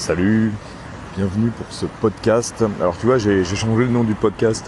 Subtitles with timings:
[0.00, 0.50] Salut,
[1.14, 2.64] bienvenue pour ce podcast.
[2.80, 4.64] Alors tu vois, j'ai changé le nom du podcast.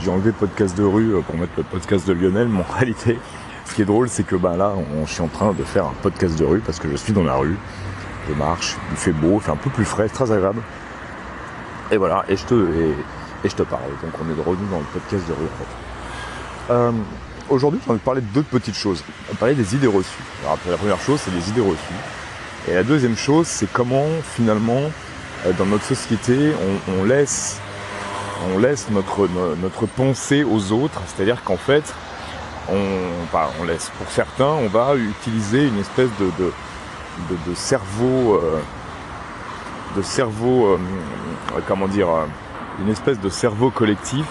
[0.00, 3.18] J'ai enlevé podcast de rue euh, pour mettre le podcast de Lionel, mais en réalité,
[3.66, 5.84] ce qui est drôle, c'est que ben là, on, je suis en train de faire
[5.84, 7.58] un podcast de rue parce que je suis dans la rue.
[8.26, 10.62] Je marche, il fait beau, il fait un peu plus frais, très agréable.
[11.90, 13.82] Et voilà, et je te, et, parle.
[14.02, 16.72] Donc on est de revenu dans le podcast de rue en fait.
[16.72, 16.92] Euh,
[17.50, 19.04] aujourd'hui, j'ai envie de parler de deux petites choses.
[19.28, 20.22] On va parler des idées reçues.
[20.42, 22.19] Alors, la première chose, c'est les idées reçues.
[22.68, 24.82] Et la deuxième chose, c'est comment finalement,
[25.46, 26.52] euh, dans notre société,
[26.88, 27.58] on, laisse,
[28.54, 29.28] on laisse notre,
[29.62, 31.00] notre pensée aux autres.
[31.06, 31.94] C'est-à-dire qu'en fait,
[32.68, 32.78] on,
[33.60, 36.52] on laisse, pour certains, on va utiliser une espèce de,
[37.30, 38.60] de, cerveau, euh,
[39.96, 40.78] de cerveau, euh,
[41.66, 42.08] comment dire,
[42.80, 44.26] une espèce de cerveau collectif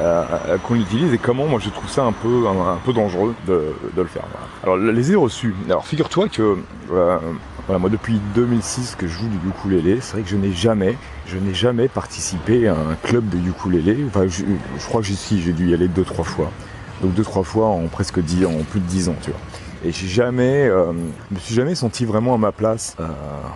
[0.00, 3.74] euh, qu'on utilise et comment moi je trouve ça un peu un, peu dangereux de,
[3.96, 4.24] le faire.
[4.62, 5.54] Alors les idées reçues.
[5.66, 6.56] Alors figure-toi que
[6.90, 7.18] euh,
[7.66, 10.96] voilà, moi depuis 2006 que je joue du ukulélé, c'est vrai que je n'ai jamais,
[11.26, 14.04] je n'ai jamais participé à un club de ukulélé.
[14.06, 14.44] Enfin, je,
[14.86, 16.50] crois que j'y j'ai dû y aller deux trois fois.
[17.00, 19.40] Donc deux trois fois en presque dix, en plus de dix ans, tu vois.
[19.84, 20.92] Et j'ai jamais, euh,
[21.30, 23.06] me suis jamais senti vraiment à ma place euh,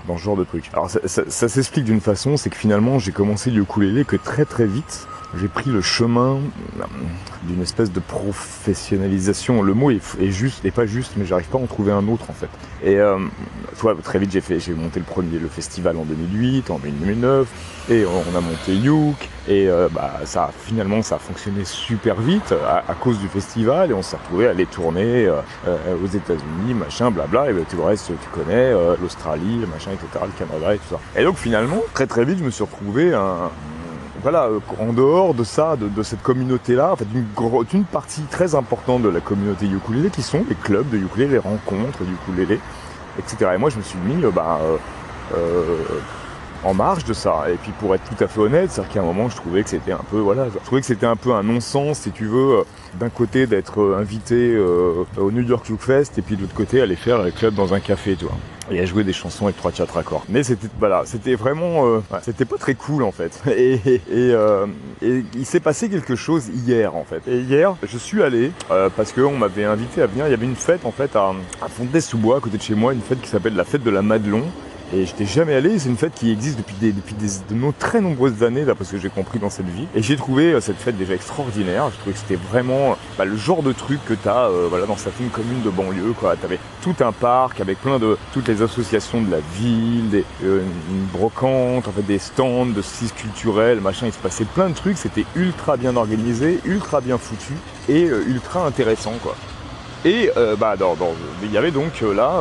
[0.07, 0.71] dans ce genre de truc.
[0.73, 4.45] Alors ça, ça s'explique d'une façon, c'est que finalement j'ai commencé le ukulélé que très
[4.45, 5.07] très vite
[5.37, 6.39] j'ai pris le chemin
[7.43, 9.63] d'une espèce de professionnalisation.
[9.63, 12.31] Le mot est, juste, et pas juste, mais j'arrive pas à en trouver un autre
[12.31, 12.49] en fait.
[12.83, 13.19] Et euh,
[14.03, 17.47] très vite j'ai fait, j'ai monté le premier le festival en 2008, en 2009,
[17.91, 22.55] et on a monté Youk, et euh, bah ça finalement ça a fonctionné super vite
[22.67, 26.75] à, cause du festival, et on s'est retrouvé à aller tourner euh, euh, aux États-Unis,
[26.75, 30.79] machin, blabla, et bah, tout le reste tu connais, l'Australie, machin, etc., le Canada et
[30.79, 31.21] tout ça.
[31.21, 33.51] Et donc finalement très très vite je me suis retrouvé un
[34.23, 37.07] voilà, euh, en dehors de ça, de, cette communauté-là, en fait,
[37.73, 41.39] une, partie très importante de la communauté ukulélé qui sont les clubs de ukulélé, les
[41.39, 42.61] rencontres ukulélé,
[43.19, 43.53] etc.
[43.55, 44.59] Et moi, je me suis mis, euh, bah,
[45.35, 45.79] euh,
[46.65, 47.45] en marge de ça.
[47.53, 49.71] Et puis pour être tout à fait honnête, c'est-à-dire qu'à un moment je trouvais que
[49.71, 52.65] c'était un peu voilà, je trouvais que c'était un peu un non-sens si tu veux
[52.99, 56.97] d'un côté d'être invité au New York Look Fest et puis de l'autre côté aller
[56.97, 58.37] faire le club dans un café, tu vois
[58.71, 60.25] et à jouer des chansons avec trois quatre accords.
[60.29, 63.43] Mais c'était voilà, c'était vraiment, euh, c'était pas très cool en fait.
[63.49, 64.67] Et, euh,
[65.01, 67.23] il s'est passé quelque chose hier en fait.
[67.29, 70.27] Et hier, je suis allé euh, parce qu'on m'avait invité à venir.
[70.27, 71.33] Il y avait une fête en fait à,
[71.63, 74.03] à Fontenay-sous-Bois, à côté de chez moi, une fête qui s'appelle la fête de la
[74.03, 74.45] Madelon.
[74.95, 78.65] Et j'étais jamais allé, c'est une fête qui existe depuis des, de très nombreuses années,
[78.65, 79.87] d'après ce que j'ai compris dans cette vie.
[79.95, 81.91] Et j'ai trouvé euh, cette fête déjà extraordinaire.
[81.91, 84.97] Je trouvais que c'était vraiment bah, le genre de truc que tu euh, voilà, dans
[84.97, 86.15] certaines communes de banlieue.
[86.19, 90.25] Tu avais tout un parc avec plein de toutes les associations de la ville, des,
[90.43, 94.07] euh, une brocante, en fait, des stands de styles culturels, machin.
[94.07, 94.97] Il se passait plein de trucs.
[94.97, 97.53] C'était ultra bien organisé, ultra bien foutu
[97.91, 99.15] et ultra intéressant.
[99.23, 99.37] quoi.
[100.07, 100.77] Et bah,
[101.43, 102.41] il y avait donc là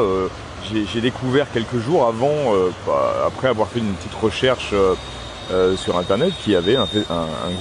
[0.74, 4.96] j'ai découvert quelques jours avant, euh, bah, après avoir fait une petite recherche euh,
[5.52, 6.88] euh, sur internet, qu'il y avait un,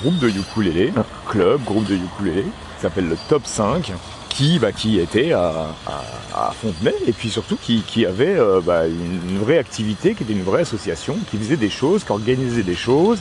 [0.01, 3.93] groupe de ukulélé, un club, groupe de ukulélé, qui s'appelle le Top 5,
[4.29, 5.69] qui, bah, qui était à,
[6.61, 11.17] Fontenay et puis surtout qui, avait bah, une, vraie activité, qui était une vraie association,
[11.31, 13.21] qui faisait des choses, qui organisait des choses,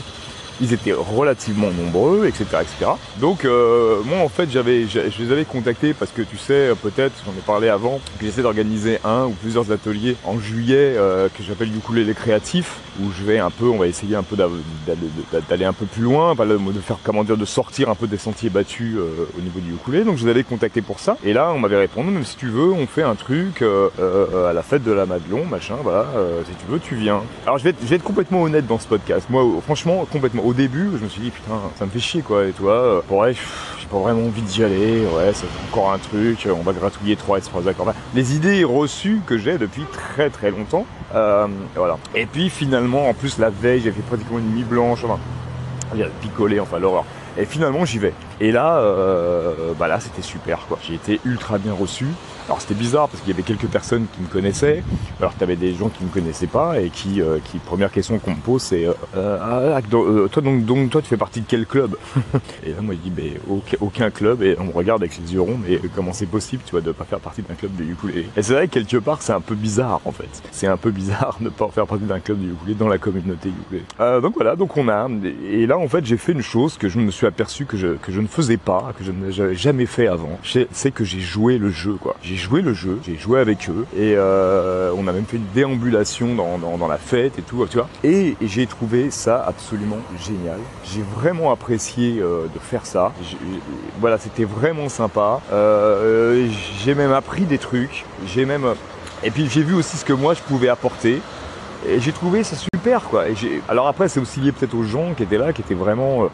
[0.61, 2.45] ils étaient relativement nombreux, etc.
[2.61, 2.91] etc.
[3.19, 7.13] Donc euh, moi en fait j'avais, je les avais contactés parce que tu sais peut-être,
[7.25, 11.43] j'en ai parlé avant, que j'essaie d'organiser un ou plusieurs ateliers en juillet euh, que
[11.43, 15.65] j'appelle du les créatifs, où je vais un peu, on va essayer un peu d'aller
[15.65, 18.95] un peu plus loin, de faire comment dire, de sortir un peu des sentiers battus
[18.97, 20.03] euh, au niveau du ukulélé.
[20.03, 21.17] Donc je les avais contactés pour ça.
[21.23, 24.63] Et là on m'avait répondu, même si tu veux, on fait un truc à la
[24.63, 26.07] fête de la Madelon, machin, voilà,
[26.45, 27.21] si tu veux tu viens.
[27.45, 29.27] Alors je vais, je vais être complètement honnête dans ce podcast.
[29.29, 32.45] Moi franchement complètement au début, je me suis dit, putain, ça me fait chier, quoi.
[32.45, 35.05] Et toi, ouais, j'ai pas vraiment envie d'y aller.
[35.05, 36.47] Ouais, c'est encore un truc.
[36.49, 37.93] On va gratouiller trois trois accords.
[38.13, 40.85] les idées reçues que j'ai depuis très très longtemps.
[41.13, 41.97] Euh, voilà.
[42.13, 45.03] Et puis finalement, en plus, la veille, j'ai fait pratiquement une nuit blanche.
[45.03, 45.19] Enfin,
[46.21, 47.05] picolé, enfin l'horreur.
[47.37, 48.13] Et finalement, j'y vais.
[48.41, 50.77] Et là, euh, bah là, c'était super, quoi.
[50.81, 52.07] J'ai été ultra bien reçu.
[52.47, 54.83] Alors c'était bizarre parce qu'il y avait quelques personnes qui me connaissaient,
[55.19, 57.91] alors tu avais des gens qui ne me connaissaient pas et qui, euh, qui première
[57.91, 61.41] question qu'on me pose c'est euh, euh, ah, toi donc, donc toi tu fais partie
[61.41, 61.97] de quel club?
[62.63, 63.31] Et là moi je dis ben
[63.79, 66.71] aucun, club et on me regarde avec les yeux ronds mais comment c'est possible tu
[66.71, 68.27] vois de pas faire partie d'un club de ukulélé?
[68.37, 70.29] Et c'est vrai que quelque part c'est un peu bizarre en fait.
[70.51, 73.49] C'est un peu bizarre de pas faire partie d'un club de ukulélé dans la communauté
[73.49, 73.85] ukulélé.
[74.21, 75.07] donc voilà donc on a
[75.49, 77.87] et là en fait j'ai fait une chose que je me suis aperçu que je,
[77.87, 80.39] que je ne faisais pas, que je n'avais jamais fait avant.
[80.43, 83.85] C'est que j'ai joué le jeu quoi j'ai joué le jeu, j'ai joué avec eux
[83.95, 87.87] et euh, on a même fait une déambulation dans, la fête et tout, tu vois.
[88.03, 90.59] Et, j'ai trouvé ça absolument génial.
[90.83, 93.11] J'ai vraiment apprécié euh, de faire ça.
[93.99, 95.41] Voilà, c'était vraiment sympa.
[95.51, 96.47] Euh,
[96.83, 98.05] j'ai même appris des trucs.
[98.27, 98.65] J'ai même
[99.23, 101.21] et puis j'ai vu aussi ce que moi je pouvais apporter.
[101.87, 103.29] Et j'ai trouvé ça super, quoi.
[103.29, 103.35] Et.
[103.67, 106.29] Alors après, c'est aussi lié peut-être aux gens qui étaient là, qui étaient vraiment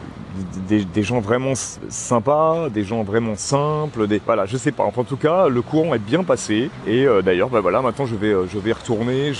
[0.68, 4.06] des, des gens vraiment sympas, des gens vraiment simples.
[4.06, 4.20] Des...
[4.24, 4.84] Voilà, je sais pas.
[4.84, 6.70] En tout cas, le courant est bien passé.
[6.86, 9.32] Et euh, d'ailleurs, bah voilà, maintenant je vais, euh, je vais retourner.